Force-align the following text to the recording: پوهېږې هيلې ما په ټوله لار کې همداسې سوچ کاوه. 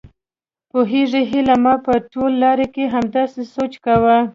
پوهېږې 0.69 1.21
هيلې 1.31 1.55
ما 1.63 1.73
په 1.85 1.93
ټوله 2.11 2.37
لار 2.41 2.59
کې 2.73 2.83
همداسې 2.95 3.41
سوچ 3.53 3.73
کاوه. 3.85 4.17